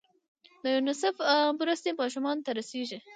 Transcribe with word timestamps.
د 0.63 0.65
یونیسف 0.75 1.15
مرستې 1.59 1.89
ماشومانو 2.01 2.43
ته 2.45 2.51
رسیږي؟ 2.59 2.99